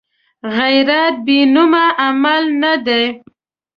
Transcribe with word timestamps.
غیرت 0.55 1.15
بېنومه 1.25 1.85
عمل 2.05 2.43
نه 2.61 2.73
دی 2.85 3.03